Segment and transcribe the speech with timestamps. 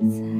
[0.00, 0.37] inside.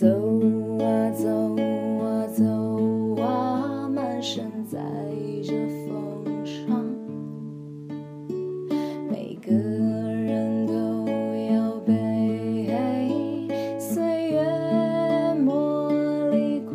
[0.00, 1.28] 走啊，走
[2.00, 2.42] 啊，走
[3.22, 4.78] 啊，满身载
[5.44, 5.52] 着
[5.84, 6.82] 风霜。
[9.10, 10.72] 每个人都
[11.52, 12.66] 要被
[13.78, 15.92] 岁月磨
[16.32, 16.72] 砺过，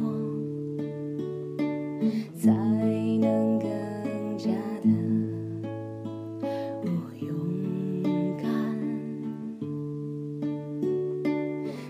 [2.36, 4.52] 才能更加
[4.84, 4.90] 的。
[6.84, 6.88] 我
[7.26, 7.34] 勇
[8.38, 8.46] 敢。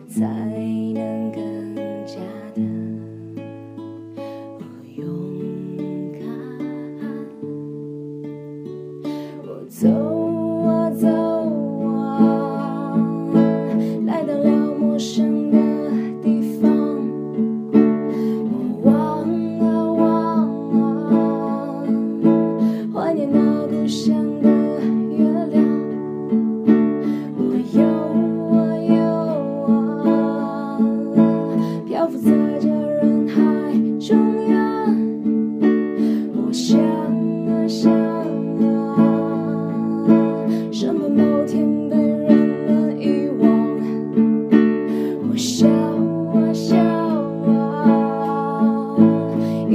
[0.08, 0.65] 在。
[9.76, 10.15] So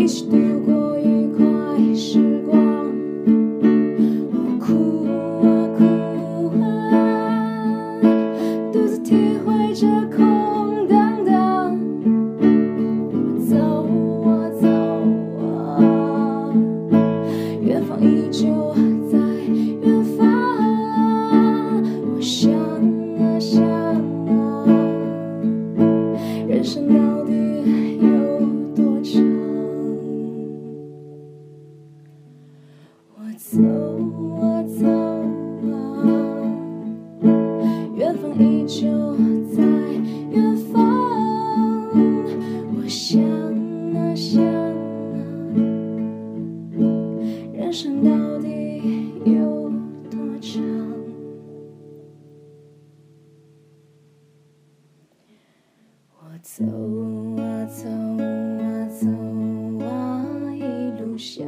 [0.05, 0.90] estou
[33.51, 35.75] 走啊走啊
[37.97, 38.87] 远方依旧
[39.53, 39.61] 在
[40.31, 40.81] 远方
[42.77, 43.21] 我想
[43.97, 45.19] 啊想啊
[47.53, 49.69] 人生到底有
[50.09, 50.63] 多长
[56.15, 56.65] 我走
[57.43, 59.09] 啊走啊走
[59.85, 60.25] 啊
[60.55, 61.45] 一路想